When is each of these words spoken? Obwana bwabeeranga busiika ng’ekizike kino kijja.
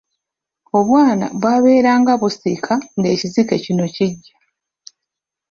Obwana 0.77 1.25
bwabeeranga 1.39 2.11
busiika 2.21 2.73
ng’ekizike 2.99 3.55
kino 3.65 3.85
kijja. 3.95 4.35